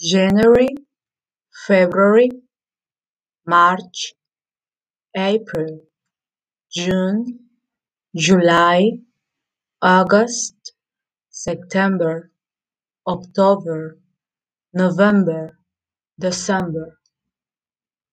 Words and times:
January, 0.00 0.70
February, 1.66 2.30
March, 3.46 4.14
April, 5.16 5.82
June, 6.72 7.40
July, 8.16 8.92
August, 9.82 10.72
September, 11.30 12.30
October, 13.06 13.98
November, 14.74 15.58
December. 16.18 16.98